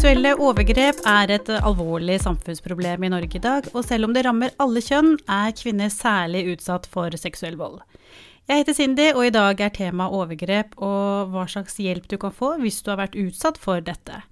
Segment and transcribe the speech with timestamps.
[0.00, 4.54] Seksuelle overgrep er et alvorlig samfunnsproblem i Norge i dag, og selv om det rammer
[4.56, 7.82] alle kjønn, er kvinner særlig utsatt for seksuell vold.
[8.48, 12.32] Jeg heter Cindy, og i dag er tema overgrep og hva slags hjelp du kan
[12.32, 14.22] få hvis du har vært utsatt for dette.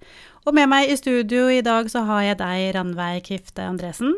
[0.49, 4.17] Og med meg i studio i dag så har jeg deg, Ranveig Kvifte Andresen,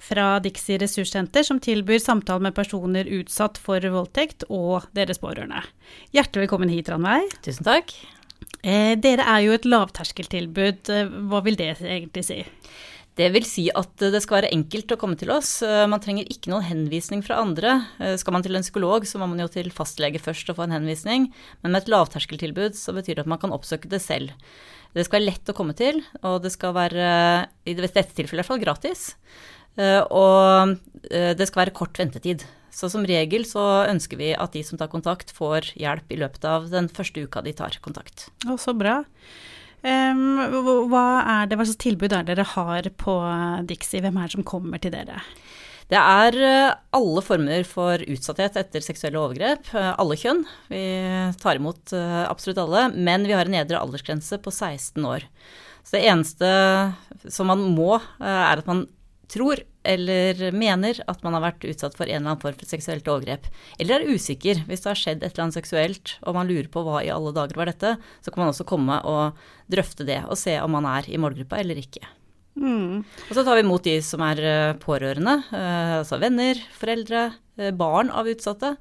[0.00, 5.60] fra Dixie ressurssenter, som tilbyr samtale med personer utsatt for voldtekt og deres pårørende.
[6.16, 7.36] Hjertelig velkommen hit, Ranveig.
[7.44, 7.92] Tusen takk.
[8.62, 10.90] Eh, dere er jo et lavterskeltilbud.
[10.92, 12.42] Eh, hva vil det egentlig si?
[13.14, 15.60] Det vil si at det skal være enkelt å komme til oss.
[15.62, 17.76] Eh, man trenger ikke noen henvisning fra andre.
[18.02, 20.66] Eh, skal man til en psykolog, så må man jo til fastlege først og få
[20.66, 21.28] en henvisning.
[21.62, 24.34] Men med et lavterskeltilbud så betyr det at man kan oppsøke det selv.
[24.94, 27.06] Det skal være lett å komme til, og det skal være,
[27.66, 29.06] i dette tilfellet i hvert fall, gratis.
[29.78, 30.76] Eh, og
[31.10, 32.42] det skal være kort ventetid.
[32.74, 36.46] Så som regel så ønsker vi at de som tar kontakt, får hjelp i løpet
[36.50, 38.28] av den første uka de tar kontakt.
[38.48, 39.02] Å, så bra.
[39.84, 40.40] Um,
[40.90, 43.18] hva er det, hva slags tilbud er dere har på
[43.68, 44.02] Dixie?
[44.02, 45.22] Hvem er det som kommer til dere?
[45.90, 49.68] Det er eh, alle former for utsatthet etter seksuelle overgrep.
[49.76, 50.40] Eh, alle kjønn.
[50.70, 50.84] Vi
[51.42, 52.86] tar imot eh, absolutt alle.
[52.96, 55.26] Men vi har en nedre aldersgrense på 16 år.
[55.84, 56.48] Så det eneste
[57.28, 58.86] som man må, er at man
[59.28, 63.08] tror eller mener at man har vært utsatt for en eller annen form for seksuelt
[63.10, 63.46] overgrep,
[63.78, 66.84] eller er usikker hvis det har skjedd et eller annet seksuelt og man lurer på
[66.86, 70.38] hva i alle dager var dette, så kan man også komme og drøfte det og
[70.40, 72.04] se om man er i målgruppa eller ikke.
[72.54, 73.02] Mm.
[73.02, 77.26] Og så tar vi imot de som er eh, pårørende, eh, altså venner, foreldre,
[77.58, 78.74] eh, barn av utsatte.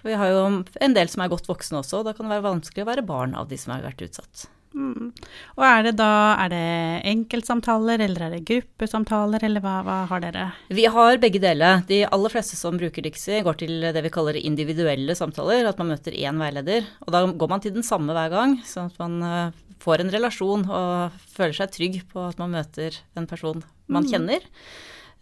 [0.00, 2.36] For vi har jo en del som er godt voksne også, og da kan det
[2.36, 4.44] være vanskelig å være barn av de som har vært utsatt.
[4.74, 5.10] Mm.
[5.54, 6.68] Og er det da er det
[7.12, 10.46] enkeltsamtaler, eller er det gruppesamtaler, eller hva, hva, har dere?
[10.74, 11.84] Vi har begge deler.
[11.88, 15.68] De aller fleste som bruker Dixie, går til det vi kaller individuelle samtaler.
[15.70, 16.88] At man møter én veileder.
[17.06, 20.12] Og da går man til den samme hver gang, sånn at man eh, får en
[20.14, 24.10] relasjon og føler seg trygg på at man møter en person man mm.
[24.10, 24.46] kjenner.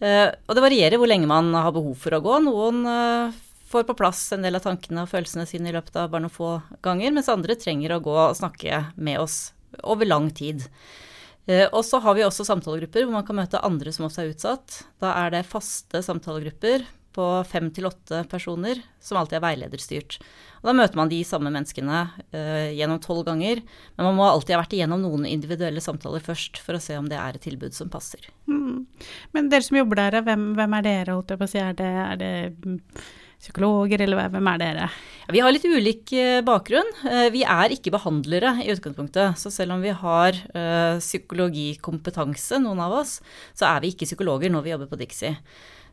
[0.03, 2.39] Uh, og det varierer hvor lenge man har behov for å gå.
[2.43, 6.13] Noen uh, får på plass en del av tankene og følelsene sine i løpet av
[6.13, 6.53] bare noen få
[6.85, 9.53] ganger, mens andre trenger å gå og snakke med oss
[9.83, 10.67] over lang tid.
[11.51, 14.35] Eh, og så har vi også samtalegrupper hvor man kan møte andre som også er
[14.35, 14.83] utsatt.
[15.03, 20.17] Da er det faste samtalegrupper på fem til åtte personer som alltid er veilederstyrt.
[20.63, 23.61] Og da møter man de samme menneskene uh, gjennom tolv ganger,
[23.99, 27.11] men man må alltid ha vært igjennom noen individuelle samtaler først for å se om
[27.11, 28.31] det er et tilbud som passer.
[28.49, 28.87] Mm.
[29.37, 31.61] Men dere som jobber der, hvem, hvem er dere, holdt jeg på å si?
[31.61, 32.33] Er det, er det
[33.43, 34.87] psykologer, eller hvem er dere?
[35.33, 36.89] Vi har litt ulik eh, bakgrunn.
[37.09, 39.39] Eh, vi er ikke behandlere i utgangspunktet.
[39.41, 43.19] Så selv om vi har uh, psykologikompetanse, noen av oss,
[43.59, 45.37] så er vi ikke psykologer når vi jobber på Dixie.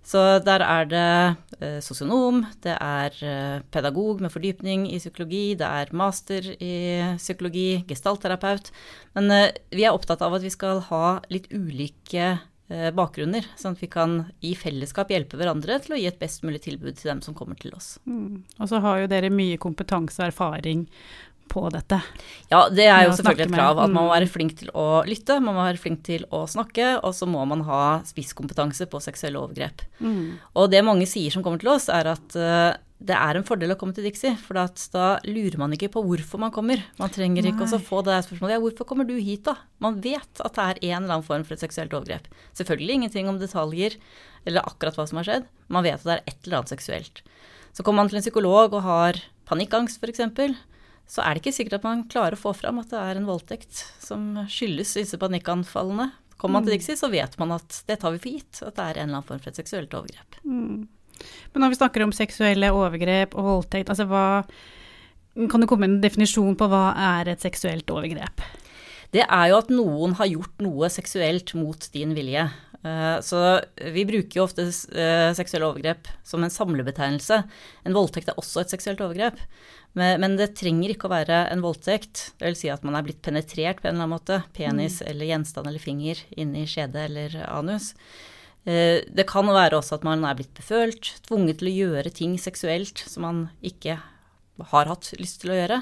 [0.10, 3.18] Så der er det sosionom, det er
[3.70, 6.72] pedagog med fordypning i psykologi, det er master i
[7.20, 8.72] psykologi, gestaltterapeut.
[9.20, 9.28] Men
[9.76, 12.49] vi er opptatt av at vi skal ha litt ulike Eh,
[12.94, 14.12] bakgrunner, sånn at vi kan
[14.46, 17.58] i fellesskap hjelpe hverandre til å gi et best mulig tilbud til dem som kommer
[17.58, 17.96] til oss.
[18.06, 18.44] Mm.
[18.60, 20.86] Og så har jo dere mye kompetanse og erfaring
[21.50, 22.00] på dette.
[22.52, 24.14] Ja, det er jo selvfølgelig et krav at man må mm.
[24.16, 27.44] være flink til å lytte, man må være flink til å snakke, og så må
[27.50, 29.84] man ha spisskompetanse på seksuelle overgrep.
[30.00, 30.38] Mm.
[30.56, 33.72] Og det mange sier som kommer til oss, er at uh, det er en fordel
[33.72, 36.82] å komme til Dixie, for da lurer man ikke på hvorfor man kommer.
[37.00, 39.56] Man trenger ikke også få det spørsmålet ja, hvorfor kommer du hit, da?
[39.80, 42.28] Man vet at det er en eller annen form for et seksuelt overgrep.
[42.60, 43.96] Selvfølgelig ingenting om detaljer
[44.44, 45.48] eller akkurat hva som har skjedd.
[45.72, 47.24] Man vet at det er et eller annet seksuelt.
[47.72, 50.28] Så kommer man til en psykolog og har panikkangst, f.eks.,
[51.10, 53.28] så er det ikke sikkert at man klarer å få fram at det er en
[53.30, 56.12] voldtekt som skyldes disse panikkanfallene.
[56.40, 56.78] Kommer man til mm.
[56.78, 59.18] Dixie, så vet man at det tar vi for gitt, at det er en eller
[59.18, 60.38] annen form for et seksuelt overgrep.
[60.46, 60.86] Mm.
[61.54, 64.26] Men når vi snakker om seksuelle overgrep og voldtekt, altså hva
[65.50, 68.42] Kan det komme en definisjon på hva er et seksuelt overgrep?
[69.14, 72.44] Det er jo at noen har gjort noe seksuelt mot din vilje.
[72.84, 73.60] Eh, så
[73.92, 77.42] vi bruker jo ofte eh, seksuelle overgrep som en samlebetegnelse.
[77.84, 79.42] En voldtekt er også et seksuelt overgrep.
[79.98, 82.28] Men det trenger ikke å være en voldtekt.
[82.38, 84.38] Det vil si at man er blitt penetrert på en eller annen måte.
[84.54, 85.08] Penis mm.
[85.10, 87.90] eller gjenstand eller finger inni skjede eller anus.
[88.70, 92.38] Eh, det kan være også at man er blitt befølt, tvunget til å gjøre ting
[92.40, 93.98] seksuelt som man ikke
[94.70, 95.82] har hatt lyst til å gjøre.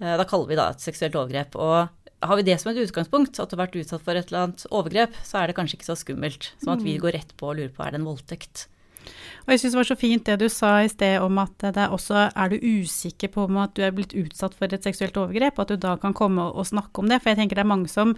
[0.00, 1.56] Da kaller vi det et seksuelt overgrep.
[1.60, 1.90] Og
[2.20, 4.66] har vi det som et utgangspunkt, at du har vært utsatt for et eller annet
[4.68, 7.00] overgrep, så er det kanskje ikke så skummelt som at vi mm.
[7.04, 8.66] går rett på og lurer på er det en voldtekt.
[9.46, 11.80] Og jeg syns det var så fint det du sa i sted om at det
[11.80, 15.16] er også er du usikker på om at du er blitt utsatt for et seksuelt
[15.16, 17.22] overgrep, og at du da kan komme og snakke om det.
[17.22, 18.12] For jeg tenker det er mange som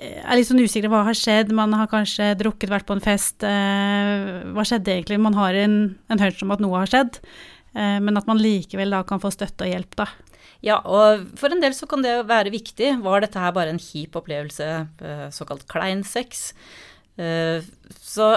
[0.00, 1.54] er litt sånn usikre hva har skjedd.
[1.54, 3.44] Man har kanskje drukket, vært på en fest.
[3.46, 5.20] Eh, hva skjedde egentlig?
[5.22, 5.78] Man har en,
[6.10, 7.22] en hunch om at noe har skjedd.
[7.70, 10.08] men at man likevel da kan få støtte og hjelp, da.
[10.64, 12.94] Ja, og for en del så kan det være viktig.
[13.04, 14.70] Var dette her bare en kjip opplevelse,
[15.36, 16.50] såkalt klein sex,
[17.16, 18.32] så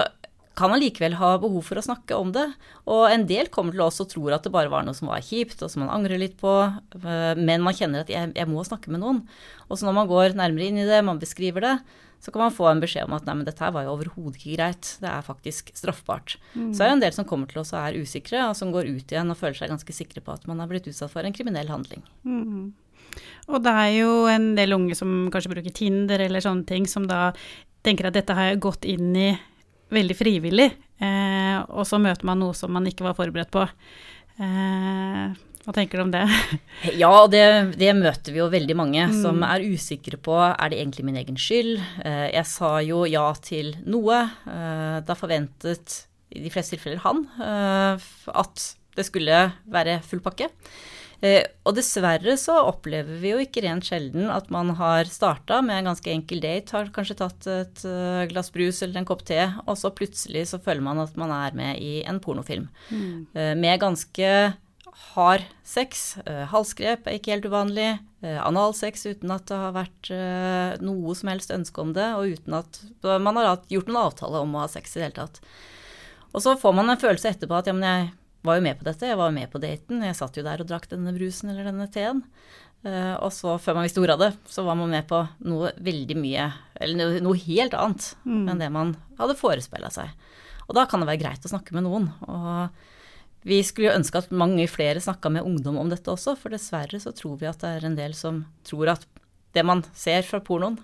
[0.54, 2.44] kan man likevel ha behov for å snakke om det.
[2.86, 5.24] Og en del kommer til oss og tror at det bare var noe som var
[5.24, 6.52] kjipt, og som man angrer litt på,
[7.02, 9.24] men man kjenner at jeg, jeg må snakke med noen.
[9.66, 11.74] Og så når man går nærmere inn i det, man beskriver det,
[12.24, 14.38] så kan man få en beskjed om at nei, men dette her var jo overhodet
[14.38, 16.38] ikke greit, det er faktisk straffbart.
[16.54, 16.70] Mm.
[16.72, 18.88] Så er det en del som kommer til oss og er usikre, og som går
[18.88, 21.36] ut igjen og føler seg ganske sikre på at man har blitt utsatt for en
[21.36, 22.00] kriminell handling.
[22.24, 22.72] Mm.
[23.52, 27.04] Og det er jo en del unge som kanskje bruker Tinder eller sånne ting, som
[27.10, 27.28] da
[27.84, 29.28] tenker at dette har jeg gått inn i
[29.94, 30.70] veldig frivillig,
[31.04, 33.68] eh, og så møter man noe som man ikke var forberedt på.
[34.40, 36.24] Eh, hva tenker du om det?
[37.02, 37.44] ja, det,
[37.80, 39.18] det, møter vi jo veldig mange mm.
[39.22, 41.78] som er usikre på er det egentlig min egen skyld.
[42.04, 44.26] Eh, jeg sa jo ja til noe.
[44.44, 46.02] Eh, da forventet
[46.34, 50.50] i de fleste tilfeller han eh, at det skulle være full pakke.
[51.24, 55.88] Og dessverre så opplever vi jo ikke rent sjelden at man har starta med en
[55.88, 57.80] ganske enkel date, har kanskje tatt et
[58.28, 61.56] glass brus eller en kopp te, og så plutselig så føler man at man er
[61.56, 62.68] med i en pornofilm.
[62.92, 63.32] Mm.
[63.62, 64.28] Med ganske
[65.14, 66.16] hard sex.
[66.50, 67.92] Halsgrep er ikke helt uvanlig.
[68.24, 70.10] Analsex uten at det har vært
[70.84, 72.80] noe som helst ønske om det, og uten at
[73.20, 75.40] man har gjort noen avtale om å ha sex i det hele tatt.
[76.34, 78.12] Og så får man en følelse etterpå at ja, men jeg
[78.44, 79.10] var jo med på dette.
[79.10, 80.02] Jeg var jo med på daten.
[80.04, 82.24] Jeg satt jo der og drakk denne brusen eller denne teen.
[82.84, 86.16] Og så, før man visste ordet av det, så var man med på noe veldig
[86.20, 86.50] mye
[86.84, 88.42] Eller noe, helt annet mm.
[88.52, 90.10] enn det man hadde forespeila seg.
[90.66, 92.10] Og da kan det være greit å snakke med noen.
[92.28, 92.84] Og
[93.44, 97.00] vi skulle jo ønske at mange flere snakka med ungdom om dette også, for dessverre
[97.00, 99.06] så tror vi at det er en del som tror at
[99.54, 100.78] det man ser fra pornoen,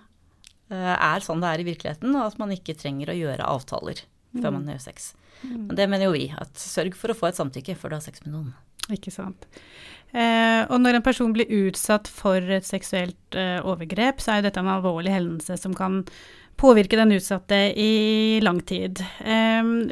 [0.71, 4.05] uh, er sånn det er i virkeligheten, og at man ikke trenger å gjøre avtaler
[4.05, 4.43] mm.
[4.43, 5.13] før man gjør sex.
[5.43, 8.05] Men det mener jo vi, at sørg for å få et samtykke før du har
[8.05, 8.53] sex med noen.
[8.93, 9.47] Ikke sant.
[10.11, 14.49] Eh, og når en person blir utsatt for et seksuelt eh, overgrep, så er jo
[14.49, 16.03] dette en alvorlig hendelse som kan
[16.61, 19.01] påvirke den utsatte i lang tid.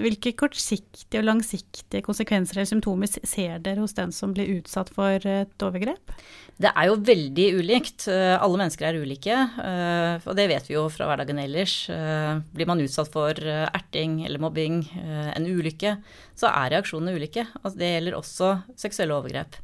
[0.05, 5.25] Hvilke kortsiktige og langsiktige konsekvenser eller symptomer ser dere hos den som blir utsatt for
[5.25, 6.12] et overgrep?
[6.59, 8.09] Det er jo veldig ulikt.
[8.11, 11.75] Eh, alle mennesker er ulike, eh, og det vet vi jo fra hverdagen ellers.
[11.94, 15.94] Eh, blir man utsatt for erting eller mobbing, en ulykke,
[16.35, 17.47] så er reaksjonene ulike.
[17.62, 19.61] Altså, det gjelder også seksuelle overgrep.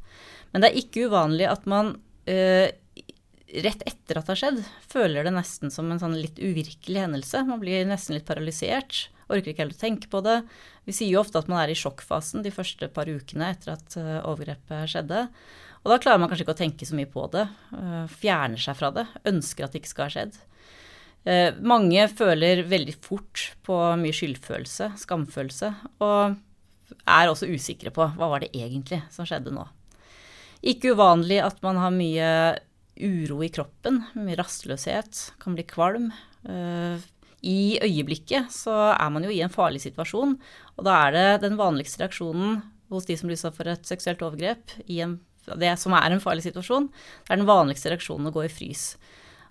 [0.52, 1.96] Men det er ikke uvanlig at man
[3.62, 7.44] rett etter at det har skjedd, føler det nesten som en sånn litt uvirkelig hendelse.
[7.46, 10.40] Man blir nesten litt paralysert, orker ikke helt å tenke på det.
[10.88, 13.98] Vi sier jo ofte at man er i sjokkfasen de første par ukene etter at
[14.00, 15.26] eh, overgrepet skjedde.
[15.84, 17.44] Og da klarer man kanskje ikke å tenke så mye på det.
[17.76, 19.06] Eh, fjerner seg fra det.
[19.28, 20.40] Ønsker at det ikke skal ha skjedd.
[21.24, 25.72] Eh, mange føler veldig fort på mye skyldfølelse, skamfølelse,
[26.04, 26.36] og
[27.08, 29.64] er også usikre på hva var det egentlig som skjedde nå.
[30.64, 32.28] Ikke uvanlig at man har mye
[32.96, 36.10] uro i kroppen, mye rastløshet, kan bli kvalm.
[36.48, 37.02] Eh,
[37.44, 40.36] I øyeblikket så er man jo i en farlig situasjon,
[40.76, 42.62] og da er det den vanligste reaksjonen
[42.92, 45.18] hos de som blir utsatt for et seksuelt overgrep, en,
[45.60, 46.88] det som er en farlig situasjon,
[47.26, 48.94] det er den vanligste reaksjonen å gå i frys.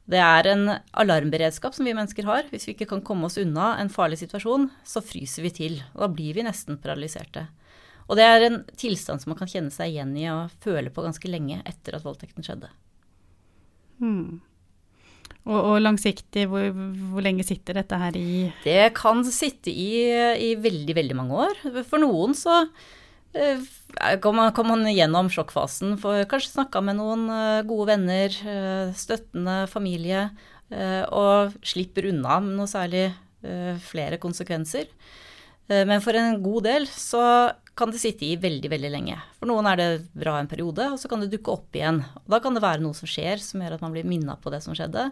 [0.04, 0.66] Det er en
[1.00, 2.48] alarmberedskap som vi mennesker har.
[2.51, 5.78] Hvis vi ikke kan komme oss unna en farlig situasjon, så fryser vi til.
[5.95, 7.45] Og da blir vi nesten paralyserte.
[8.12, 11.06] Og det er en tilstand som man kan kjenne seg igjen i og føle på
[11.06, 12.68] ganske lenge etter at voldtekten skjedde.
[14.04, 14.42] Hmm.
[15.44, 20.07] Og, og, langsiktig, hvor, hvor, lenge sitter dette her i Det kan sitte i,
[20.40, 21.64] i veldig, veldig mange år.
[21.90, 22.62] For noen så
[23.36, 23.60] eh,
[24.24, 28.95] kan man, kom man gjennom sjokkfasen For kanskje snakka med noen eh, gode venner, eh,
[28.95, 30.30] støttende familie,
[31.14, 33.04] og slipper unna med noe særlig
[33.86, 34.88] flere konsekvenser.
[35.69, 37.22] Men for en god del så
[37.77, 39.15] kan det sitte i veldig, veldig lenge.
[39.39, 42.03] For noen er det bra en periode, og så kan det dukke opp igjen.
[42.21, 44.53] Og da kan det være noe som skjer som gjør at man blir minna på
[44.53, 45.09] det som skjedde.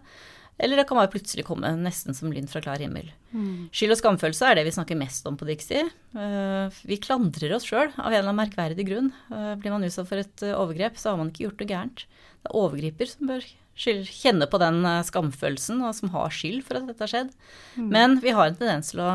[0.62, 3.08] Eller det kan bare plutselig komme nesten som lyn fra klar himmel.
[3.32, 3.72] Mm.
[3.74, 5.88] Skyld og skamfølelse er det vi snakker mest om på Dixie.
[6.14, 9.10] Uh, vi klandrer oss sjøl av en eller annen merkverdig grunn.
[9.32, 12.06] Uh, blir man utsatt for et uh, overgrep, så har man ikke gjort noe gærent.
[12.06, 13.48] Det er overgriper som bør
[13.82, 17.34] skyld, kjenne på den skamfølelsen, og som har skyld for at dette har skjedd.
[17.80, 17.90] Mm.
[17.96, 19.12] Men vi har en tendens til å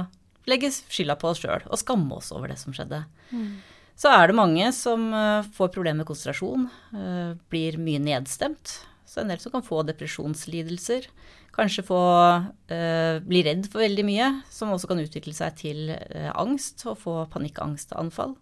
[0.50, 3.02] legge skylda på oss sjøl og skamme oss over det som skjedde.
[3.32, 3.56] Mm.
[3.96, 8.80] Så er det mange som uh, får problemer med konsentrasjon, uh, blir mye nedstemt.
[9.08, 11.08] Så en del som kan få depresjonslidelser.
[11.56, 12.00] Kanskje få
[12.44, 15.94] uh, bli redd for veldig mye, som også kan utvikle seg til
[16.36, 18.36] angst og få panikkangstanfall.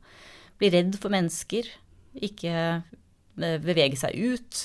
[0.58, 1.70] Bli redd for mennesker,
[2.14, 2.82] ikke
[3.38, 4.64] bevege seg ut.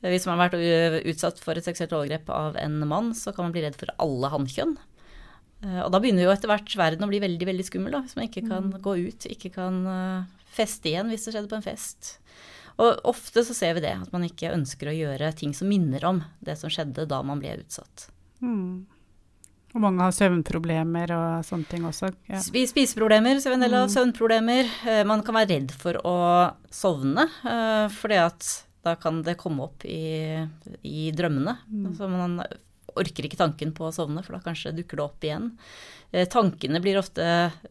[0.00, 3.54] Hvis man har vært utsatt for et seksuelt overgrep av en mann, så kan man
[3.54, 4.78] bli redd for alle hannkjønn.
[5.64, 8.16] Eh, og da begynner jo etter hvert verden å bli veldig veldig skummel, da, hvis
[8.18, 8.78] man ikke kan mm.
[8.84, 12.14] gå ut, ikke kan uh, feste igjen hvis det skjedde på en fest.
[12.80, 16.04] Og ofte så ser vi det, at man ikke ønsker å gjøre ting som minner
[16.08, 18.08] om det som skjedde da man ble utsatt.
[18.40, 18.86] Mm.
[19.70, 22.10] Og mange har søvnproblemer og sånne ting også.
[22.30, 22.40] Ja.
[22.42, 23.86] Spiseproblemer vi en del av.
[23.86, 23.92] Mm.
[23.94, 24.72] Søvnproblemer.
[24.88, 26.16] Eh, man kan være redd for å
[26.74, 28.48] sovne, eh, fordi at
[28.86, 30.40] da kan det komme opp i,
[30.88, 31.58] i drømmene.
[31.68, 31.92] Mm.
[31.94, 32.40] Så man
[32.98, 35.48] orker ikke tanken på å sovne, for da kanskje dukker det opp igjen.
[36.10, 37.24] Eh, tankene blir ofte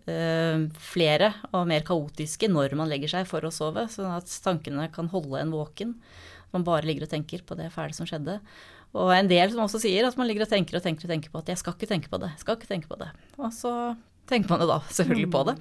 [0.07, 4.87] eh, flere og mer kaotiske når man legger seg for å sove, sånn at tankene
[4.95, 5.95] kan holde en våken.
[6.55, 8.39] Man bare ligger og tenker på det fæle som skjedde.
[8.97, 11.33] Og en del som også sier at man ligger og tenker og tenker og tenker
[11.33, 13.09] på at 'jeg skal ikke tenke på det', jeg skal ikke tenke på det.
[13.37, 15.55] Og så tenker man jo da selvfølgelig på det.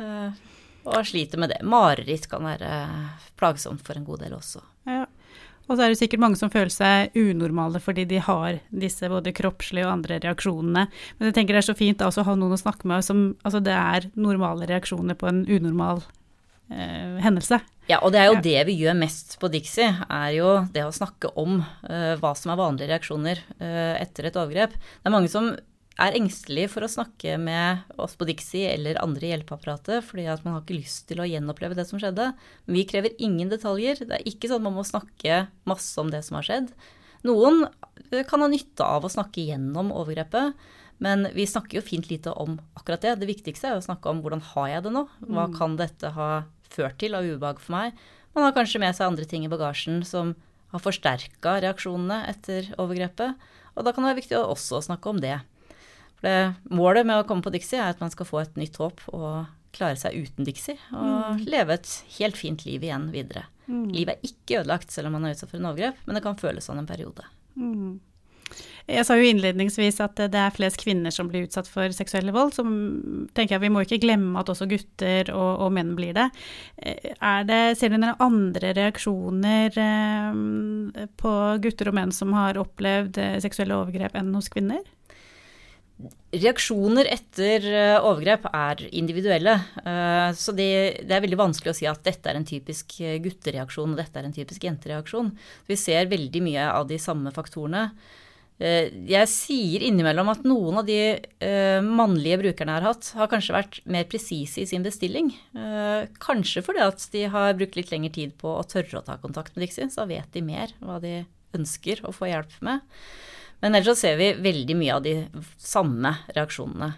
[0.00, 0.32] Uh,
[0.84, 1.60] og sliter med det.
[1.62, 2.70] Mareritt kan være
[3.36, 4.62] plagsomt for en god del også.
[4.86, 5.06] Ja.
[5.70, 9.32] Og så er det sikkert mange som føler seg unormale fordi de har disse både
[9.36, 10.86] kroppslige og andre reaksjonene.
[10.90, 13.28] Men jeg tenker det er så fint da å ha noen å snakke med som
[13.46, 16.02] Altså det er normale reaksjoner på en unormal
[16.74, 17.60] eh, hendelse.
[17.90, 18.42] Ja, og det er jo ja.
[18.44, 22.52] det vi gjør mest på Dixie, er jo det å snakke om uh, hva som
[22.52, 24.76] er vanlige reaksjoner uh, etter et overgrep.
[24.76, 25.48] Det er mange som
[26.00, 30.44] er engstelig for å snakke med oss på Dixie eller andre i hjelpeapparatet, fordi at
[30.46, 32.30] man har ikke lyst til å gjenoppleve det som skjedde.
[32.66, 34.04] Men vi krever ingen detaljer.
[34.06, 36.70] Det er ikke sånn at man må snakke masse om det som har skjedd.
[37.28, 40.56] Noen eh, kan ha nytte av å snakke gjennom overgrepet,
[41.04, 43.18] men vi snakker jo fint lite om akkurat det.
[43.20, 45.06] Det viktigste er å snakke om hvordan har jeg det nå?
[45.24, 45.54] Hva mm.
[45.56, 46.30] kan dette ha
[46.70, 48.00] ført til av ubehag for meg?
[48.36, 50.34] Man har kanskje med seg andre ting i bagasjen som
[50.70, 53.48] har forsterka reaksjonene etter overgrepet.
[53.74, 55.38] Og da kan det være viktig å også snakke om det.
[56.20, 56.34] Det,
[56.72, 59.48] målet med å komme på Dixie er at man skal få et nytt håp og
[59.76, 60.76] klare seg uten Dixie.
[60.92, 61.48] Og mm.
[61.50, 63.46] leve et helt fint liv igjen videre.
[63.70, 63.88] Mm.
[63.94, 66.38] Livet er ikke ødelagt selv om man er utsatt for en overgrep, men det kan
[66.40, 67.26] føles sånn en periode.
[67.54, 67.98] Mm.
[68.90, 72.56] Jeg sa jo innledningsvis at det er flest kvinner som blir utsatt for seksuell vold.
[72.56, 72.64] Så
[73.36, 76.26] tenker jeg Vi må ikke glemme at også gutter og, og menn blir det.
[76.82, 77.60] Er det.
[77.78, 83.78] Ser du noen andre reaksjoner eh, på gutter og menn som har opplevd eh, seksuelle
[83.78, 84.82] overgrep enn hos kvinner?
[86.30, 89.56] Reaksjoner etter eh, overgrep er individuelle.
[89.82, 90.70] Eh, så det,
[91.02, 94.20] det, er veldig vanskelig å si at dette er en typisk eh, guttereaksjon og dette
[94.20, 95.32] er en typisk jentereaksjon.
[95.66, 97.90] Vi ser veldig mye av de samme faktorene.
[98.60, 100.98] Jeg sier innimellom at noen av de
[101.80, 105.30] mannlige brukerne jeg har hatt, har kanskje vært mer presise i sin bestilling.
[106.20, 109.56] Kanskje fordi at de har brukt litt lengre tid på å tørre å ta kontakt
[109.56, 111.22] med Dixie, så vet de mer hva de
[111.56, 112.84] ønsker å få hjelp med.
[113.60, 115.14] Men ellers så ser vi veldig mye av de
[115.60, 116.92] samme reaksjonene.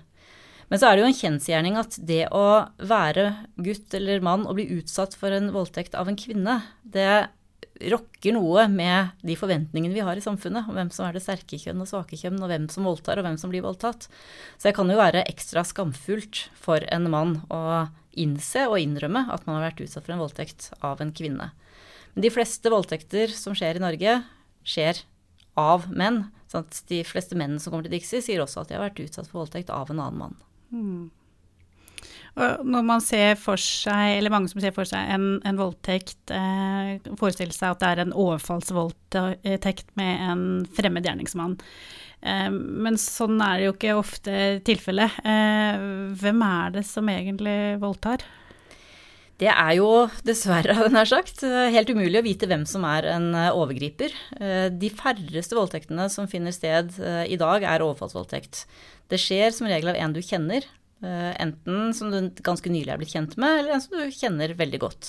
[0.73, 2.47] Men så er det jo en kjensgjerning at det å
[2.81, 3.27] være
[3.61, 7.27] gutt eller mann og bli utsatt for en voldtekt av en kvinne, det
[7.93, 11.59] rokker noe med de forventningene vi har i samfunnet om hvem som er det sterke
[11.59, 14.07] kjønn og svake kjønn, og hvem som voldtar og hvem som blir voldtatt.
[14.57, 19.47] Så det kan jo være ekstra skamfullt for en mann å innse og innrømme at
[19.49, 21.51] man har vært utsatt for en voldtekt av en kvinne.
[22.13, 24.19] Men de fleste voldtekter som skjer i Norge,
[24.69, 25.03] skjer
[25.59, 26.27] av menn.
[26.53, 29.31] Sånn de fleste mennene som kommer til Dixie, sier også at de har vært utsatt
[29.31, 30.39] for voldtekt av en annen mann.
[30.73, 31.11] Mm.
[32.33, 36.33] Og når man ser for seg, eller mange som ser for seg en, en voldtekt,
[36.33, 40.45] eh, forestiller seg at det er en overfallsvoldtekt med en
[40.77, 41.59] fremmed gjerningsmann.
[42.25, 45.21] Eh, men sånn er det jo ikke ofte tilfellet.
[45.29, 45.85] Eh,
[46.23, 48.25] hvem er det som egentlig voldtar?
[49.43, 49.89] Det er jo
[50.23, 54.15] dessverre, nær sagt, helt umulig å vite hvem som er en eh, overgriper.
[54.39, 58.63] Eh, de færreste voldtektene som finner sted eh, i dag, er overfallsvoldtekt.
[59.11, 60.69] Det skjer som regel av en du kjenner,
[61.03, 64.79] enten som du ganske nylig er blitt kjent med, eller en som du kjenner veldig
[64.85, 65.09] godt.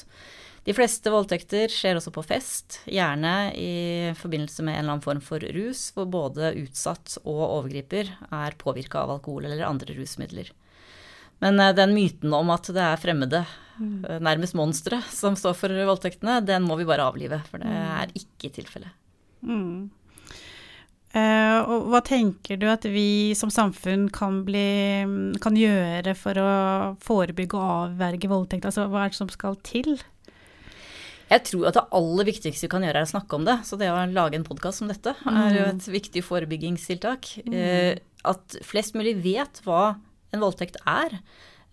[0.65, 5.21] De fleste voldtekter skjer også på fest, gjerne i forbindelse med en eller annen form
[5.21, 10.49] for rus, hvor både utsatt og overgriper er påvirka av alkohol eller andre rusmidler.
[11.43, 13.43] Men den myten om at det er fremmede
[13.79, 14.05] Mm.
[14.21, 17.41] nærmest monstre som står for voldtektene, den må vi bare avlive.
[17.49, 17.91] For det mm.
[17.97, 18.93] er ikke tilfellet.
[19.41, 19.89] Mm.
[21.13, 26.53] Uh, og hva tenker du at vi som samfunn kan, bli, kan gjøre for å
[27.05, 28.65] forebygge og avverge voldtekt?
[28.69, 29.99] Altså hva er det som skal til?
[31.29, 33.59] Jeg tror at det aller viktigste vi kan gjøre, er å snakke om det.
[33.65, 35.69] Så det å lage en podkast som dette er jo mm.
[35.75, 37.29] et viktig forebyggingstiltak.
[37.45, 37.53] Mm.
[37.53, 37.93] Uh,
[38.33, 39.95] at flest mulig vet hva
[40.33, 41.19] en voldtekt er.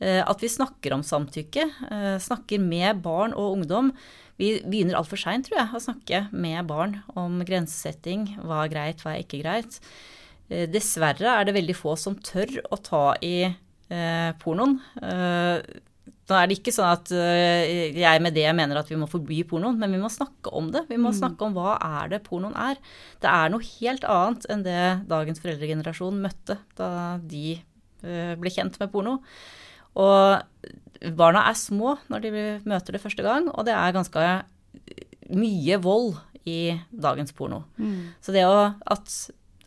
[0.00, 3.92] Eh, at vi snakker om samtykke, eh, snakker med barn og ungdom.
[4.40, 8.38] Vi begynner altfor seint, tror jeg, å snakke med barn om grensesetting.
[8.40, 9.80] Hva er greit, hva er ikke greit.
[10.50, 14.78] Eh, dessverre er det veldig få som tør å ta i eh, pornoen.
[15.02, 15.62] Eh,
[16.30, 19.80] nå er det ikke sånn at jeg med det mener at vi må forby pornoen,
[19.80, 20.84] men vi må snakke om det.
[20.86, 21.16] Vi må mm.
[21.18, 22.78] snakke om hva er det pornoen er.
[23.18, 27.56] Det er noe helt annet enn det dagens foreldregenerasjon møtte da de
[28.02, 29.18] ble kjent med porno.
[30.00, 32.32] Og barna er små når de
[32.68, 34.26] møter det første gang, og det er ganske
[35.30, 36.16] mye vold
[36.48, 37.64] i dagens porno.
[37.76, 38.16] Mm.
[38.22, 39.14] Så det å, at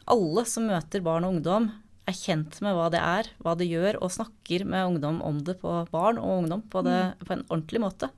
[0.10, 1.72] alle som møter barn og ungdom,
[2.04, 5.56] er kjent med hva det er, hva det gjør, og snakker med ungdom om det
[5.62, 7.22] på barn og ungdom på, det, mm.
[7.24, 8.10] på en ordentlig måte.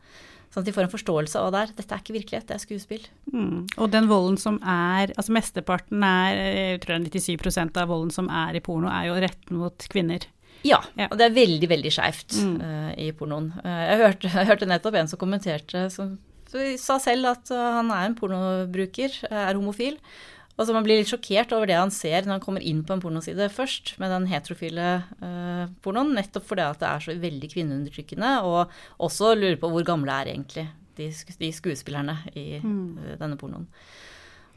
[0.54, 1.74] Sånn at de får en forståelse av det er.
[1.80, 3.08] Dette er ikke virkelighet, det er skuespill.
[3.34, 3.66] Mm.
[3.82, 8.14] Og den volden som er Altså mesteparten er, jeg tror det er 97% av volden
[8.14, 10.28] som er i porno, er jo retten mot kvinner.
[10.66, 12.54] Ja, ja, og det er veldig, veldig skeivt mm.
[12.62, 13.52] uh, i pornoen.
[13.60, 16.16] Uh, jeg, hørte, jeg, hørte, nettopp en som kommenterte, som
[16.80, 19.98] sa selv at han er en pornobruker, er homofil.
[20.56, 22.96] Og så Man blir litt sjokkert over det han ser når han kommer inn på
[22.96, 27.50] en pornoside først, med den heterofile uh, pornoen, nettopp fordi at det er så veldig
[27.52, 31.10] kvinneundertrykkende, og også lurer på hvor gamle er egentlig de,
[31.42, 32.86] de skuespillerne i mm.
[33.02, 33.66] uh, denne pornoen.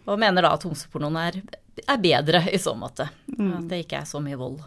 [0.08, 1.40] Og mener da at homsepornoen er,
[1.82, 3.08] er bedre i så måte.
[3.34, 3.50] Mm.
[3.58, 4.62] At det ikke er så mye vold.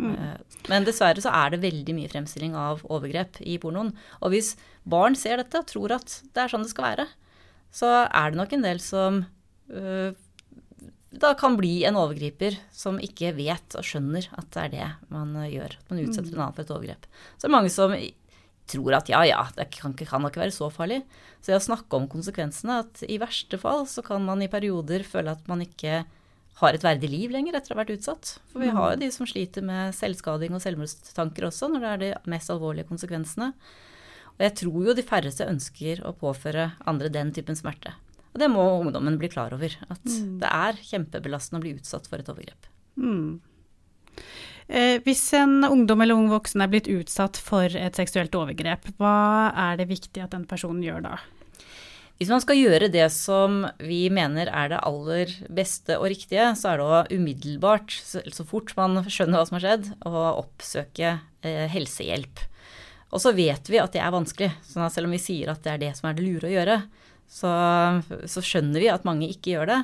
[0.00, 0.16] Mm.
[0.16, 3.92] Uh, men dessverre så er det veldig mye fremstilling av overgrep i pornoen.
[4.24, 4.54] Og hvis
[4.88, 7.06] barn ser dette og tror at det er sånn det skal være,
[7.70, 9.20] så er det nok en del som
[11.10, 15.34] da kan bli en overgriper som ikke vet og skjønner at det er det man
[15.50, 15.74] gjør.
[15.80, 17.08] At man utsetter en annen for et overgrep.
[17.34, 17.94] Så det er mange som
[18.70, 21.00] tror at ja, ja, det kan, kan ikke være så farlig.
[21.40, 25.02] Så det å snakke om konsekvensene, at i verste fall så kan man i perioder
[25.06, 26.04] føle at man ikke
[26.60, 28.34] har et verdig liv lenger etter å ha vært utsatt.
[28.52, 32.02] For vi har jo de som sliter med selvskading og selvmordstanker også, når det er
[32.02, 33.50] de mest alvorlige konsekvensene.
[34.36, 37.96] Og jeg tror jo de færreste ønsker å påføre andre den typen smerte.
[38.30, 39.74] Og det må ungdommen bli klar over.
[39.90, 40.38] At mm.
[40.42, 42.70] det er kjempebelastende å bli utsatt for et overgrep.
[43.00, 43.40] Mm.
[44.70, 49.50] Eh, hvis en ungdom eller ung voksen er blitt utsatt for et seksuelt overgrep, hva
[49.70, 51.18] er det viktig at den personen gjør da?
[52.20, 56.74] Hvis man skal gjøre det som vi mener er det aller beste og riktige, så
[56.74, 61.64] er det å umiddelbart, så, fort man skjønner hva som har skjedd, å oppsøke eh,
[61.72, 62.44] helsehjelp.
[63.10, 64.50] Og så vet vi at det er vanskelig.
[64.68, 66.76] så selv om vi sier at det er det som er det lure å gjøre,
[67.30, 67.50] så,
[68.26, 69.82] så, skjønner vi at mange ikke gjør det.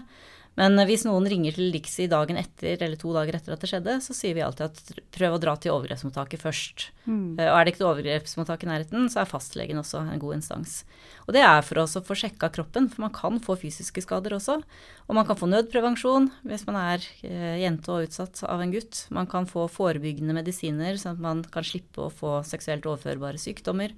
[0.56, 3.96] Men hvis noen ringer til Lixi dagen etter eller to dager etter at det skjedde,
[4.00, 6.86] så sier vi alltid at prøv å dra til overgrepsmottaket først.
[7.04, 7.36] Mm.
[7.36, 10.78] Og er det ikke overgrepsmottak i nærheten, så er fastlegen også en god instans.
[11.26, 14.38] Og det er for oss å få sjekka kroppen, for man kan få fysiske skader
[14.38, 14.56] også.
[15.04, 19.02] Og man kan få nødprevensjon hvis man er eh, jente og utsatt av en gutt.
[19.12, 23.92] Man kan få forebyggende medisiner, sånn at man kan slippe å få seksuelt overførbare sykdommer.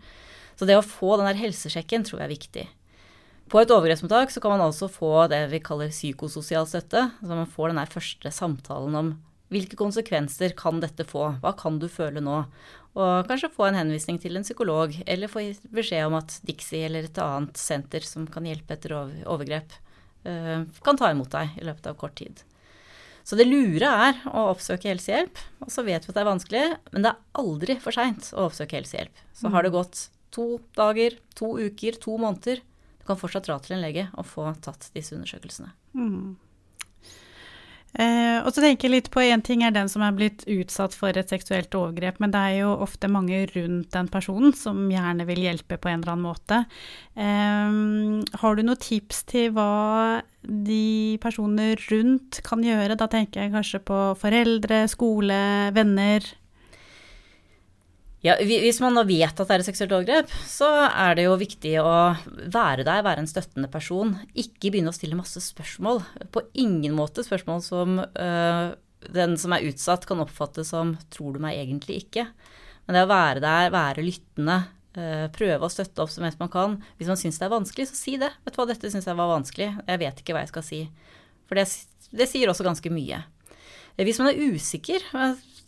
[0.59, 2.67] Så det å få den der helsesjekken tror jeg er viktig.
[3.49, 7.07] På et overgrepsmottak så kan man altså få det vi kaller psykososial støtte.
[7.21, 9.15] Så man får den første samtalen om
[9.49, 12.43] hvilke konsekvenser kan dette få, hva kan du føle nå?
[12.99, 17.09] Og kanskje få en henvisning til en psykolog, eller få beskjed om at Dixie eller
[17.09, 19.73] et annet senter som kan hjelpe etter overgrep,
[20.29, 22.43] eh, kan ta imot deg i løpet av kort tid.
[23.25, 25.41] Så det lure er å oppsøke helsehjelp.
[25.65, 28.49] Og så vet vi at det er vanskelig, men det er aldri for seint å
[28.49, 29.25] oppsøke helsehjelp.
[29.37, 32.63] Så har det gått to dager, to uker, to måneder,
[33.09, 35.73] kan fortsatt dra til en lege og få tatt disse undersøkelsene.
[35.97, 36.37] Mm.
[37.97, 40.93] Eh, og så tenker jeg litt på Én ting er den som er blitt utsatt
[40.95, 45.25] for et seksuelt overgrep, men det er jo ofte mange rundt den personen som gjerne
[45.29, 46.61] vil hjelpe på en eller annen måte.
[47.17, 47.79] Eh,
[48.43, 52.99] har du noen tips til hva de personene rundt kan gjøre?
[53.01, 55.41] Da tenker jeg kanskje på foreldre, skole,
[55.77, 56.29] venner.
[58.25, 61.37] Ja, Hvis man nå vet at det er et seksuelt overgrep, så er det jo
[61.39, 61.93] viktig å
[62.51, 64.17] være der, være en støttende person.
[64.35, 66.03] Ikke begynne å stille masse spørsmål.
[66.35, 68.65] På ingen måte spørsmål som øh,
[69.15, 72.27] den som er utsatt kan oppfatte som 'tror du meg egentlig ikke'?
[72.87, 74.59] Men det å være der, være lyttende,
[74.99, 76.83] øh, prøve å støtte opp så mest man kan.
[76.99, 78.33] Hvis man syns det er vanskelig, så si det.
[78.45, 79.79] Vet du hva, dette syns jeg var vanskelig.
[79.87, 80.81] Jeg vet ikke hva jeg skal si.
[81.47, 81.69] For det,
[82.11, 83.23] det sier også ganske mye.
[83.99, 85.05] Hvis man er usikker,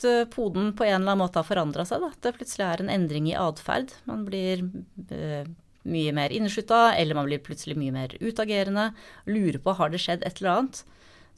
[0.05, 2.05] Eh, poden på en eller annen måte har forandra seg.
[2.07, 3.93] At det plutselig er en endring i atferd.
[4.09, 5.49] Man blir uh,
[5.91, 8.91] mye mer inneslutta, eller man blir plutselig mye mer utagerende.
[9.29, 10.83] Lurer på har det skjedd et eller annet.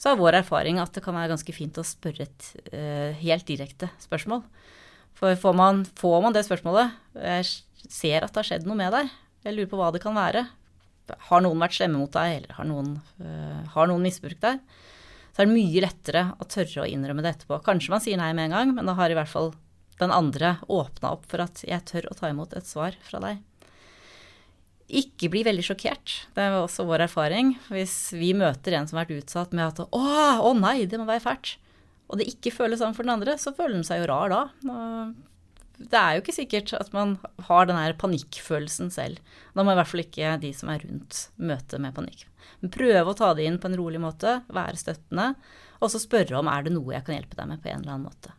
[0.01, 3.47] Så er vår erfaring at det kan være ganske fint å spørre et uh, helt
[3.49, 4.45] direkte spørsmål.
[5.19, 7.45] For får man, får man det spørsmålet Jeg
[7.93, 9.11] ser at det har skjedd noe med deg.
[9.45, 10.47] Jeg lurer på hva det kan være.
[11.29, 14.63] Har noen vært slemme mot deg, eller har noen, uh, har noen misbrukt deg?
[15.33, 17.63] Så er det mye lettere å tørre å innrømme det etterpå.
[17.65, 19.53] Kanskje man sier nei med en gang, men da har i hvert fall
[20.01, 23.41] den andre åpna opp for at jeg tør å ta imot et svar fra deg.
[24.93, 26.19] Ikke bli veldig sjokkert.
[26.37, 27.55] Det er også vår erfaring.
[27.73, 30.03] Hvis vi møter en som har vært utsatt med at å,
[30.45, 31.55] å nei, det må være fælt,
[32.13, 34.43] og det ikke føles sånn for den andre, så føler den seg jo rar da.
[35.91, 37.17] Det er jo ikke sikkert at man
[37.49, 39.19] har den her panikkfølelsen selv.
[39.57, 42.27] Da må i hvert fall ikke de som er rundt, møte med panikk.
[42.61, 45.33] Men prøve å ta det inn på en rolig måte, være støttende,
[45.83, 47.97] og så spørre om er det noe jeg kan hjelpe deg med på en eller
[47.97, 48.37] annen måte.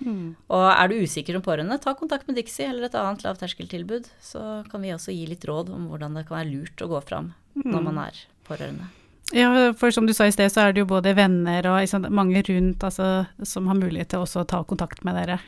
[0.00, 0.28] Mm.
[0.48, 4.08] Og er du usikker om pårørende, ta kontakt med Dixie eller et annet lavterskeltilbud.
[4.22, 7.02] Så kan vi også gi litt råd om hvordan det kan være lurt å gå
[7.04, 7.68] fram mm.
[7.68, 8.88] når man er pårørende.
[9.36, 12.08] Ja, for som du sa i sted, så er det jo både venner og liksom,
[12.10, 13.10] mange rundt altså,
[13.46, 15.38] som har mulighet til også å ta kontakt med dere.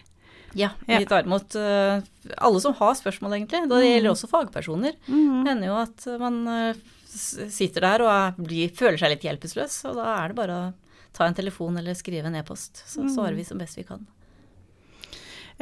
[0.59, 2.03] Ja, vi tar imot uh,
[2.37, 3.65] alle som har spørsmål, egentlig.
[3.71, 4.15] Det gjelder mm.
[4.15, 4.97] også fagpersoner.
[5.07, 5.43] Mm.
[5.43, 10.01] Det hender jo at man uh, sitter der og blir, føler seg litt hjelpeløs, og
[10.01, 10.71] da er det bare å
[11.13, 12.85] ta en telefon eller skrive en e-post.
[12.89, 13.15] Så mm.
[13.15, 14.05] svarer vi som best vi kan.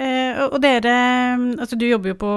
[0.00, 0.92] Eh, og dere,
[1.60, 2.30] altså du jobber jo på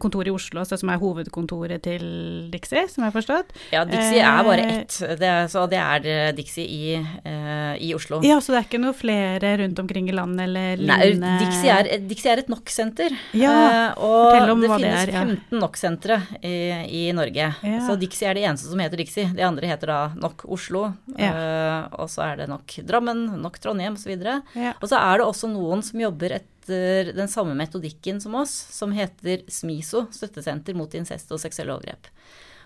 [0.00, 2.04] kontoret i Oslo, altså som er hovedkontoret til
[2.52, 3.52] Dixie, som jeg har forstått?
[3.74, 7.92] Ja, Dixie er bare eh, ett, det, så det er eh, Dixie i, eh, i,
[7.96, 8.22] Oslo.
[8.24, 11.20] Ja, Så det er ikke noe flere rundt omkring i landet eller lignende?
[11.20, 13.16] Nei, Dixie er, Dixie er et NOK-senter.
[13.36, 15.24] Ja, eh, og om det hva finnes det er, ja.
[15.26, 16.54] 15 NOK-sentre i,
[17.02, 17.50] i, Norge.
[17.60, 17.82] Ja.
[17.84, 19.28] Så Dixie er det eneste som heter Dixie.
[19.36, 20.86] De andre heter da NOK Oslo,
[21.18, 21.34] ja.
[21.34, 24.16] uh, og så er det NOK Drammen, NOK Trondheim osv.
[24.16, 24.72] Ja.
[24.78, 28.52] Og så er det også noen som jobber et etter den samme metodikken som oss,
[28.70, 32.10] som heter SMISO, Støttesenter mot incest og seksuelle overgrep.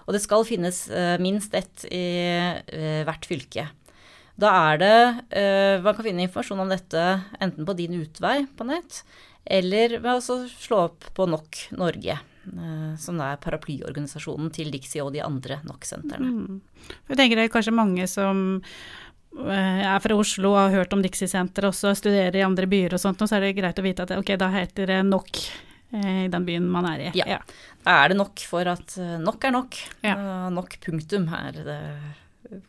[0.04, 2.04] Og det skal finnes uh, minst ett i
[2.68, 3.70] uh, hvert fylke.
[4.34, 4.96] Da er det
[5.30, 7.02] uh, Man kan finne informasjon om dette
[7.40, 9.04] enten på Din utvei på nett,
[9.44, 12.20] eller ved å slå opp på NOK Norge.
[13.00, 16.28] Som er paraplyorganisasjonen til Dixie og de andre NOK-sentrene.
[16.28, 16.58] Mm.
[17.08, 18.42] Jeg tenker det er kanskje mange som
[19.34, 23.02] jeg er fra Oslo og har hørt om Dixie-senteret også, studerer i andre byer og
[23.02, 26.24] sånt, og så er det greit å vite at ok, da heter det nok eh,
[26.24, 27.12] i den byen man er i.
[27.18, 27.36] Ja.
[27.36, 27.40] ja.
[27.90, 29.78] Er det nok for at eh, nok er nok.
[30.06, 30.16] Ja.
[30.54, 31.80] Nok punktum er det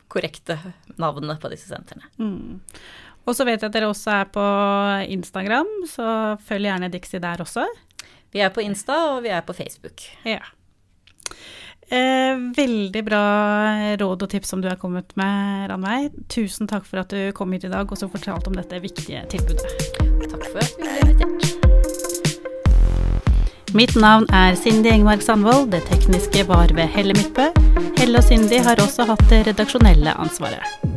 [0.09, 0.57] korrekte
[1.01, 2.09] navnet på disse sentrene.
[2.17, 2.61] Mm.
[3.25, 4.45] Og så vet jeg at dere også er på
[5.15, 6.07] Instagram, så
[6.45, 7.65] følg gjerne Dixie der også.
[8.33, 10.03] Vi er på Insta, og vi er på Facebook.
[10.27, 10.41] Ja.
[11.89, 13.25] Eh, veldig bra
[14.01, 16.09] råd og tips som du har kommet med, Ranveig.
[16.33, 19.21] Tusen takk for at du kom hit i dag og så fortalte om dette viktige
[19.29, 19.69] tilbudet.
[20.25, 21.51] Takk for at du ble invitert.
[23.75, 25.69] Mitt navn er Cindy Engmark Sandvold.
[25.75, 27.51] Det tekniske var ved Helle Midtbø.
[27.99, 30.94] Helle og Cindy har også hatt det redaksjonelle ansvaret.